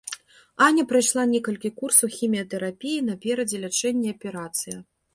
Аня 0.67 0.85
прайшла 0.91 1.25
некалькі 1.33 1.71
курсаў 1.79 2.07
хіміятэрапіі, 2.17 3.05
наперадзе 3.13 3.57
лячэнне 3.67 4.07
і 4.15 4.19
аперацыя. 4.19 4.77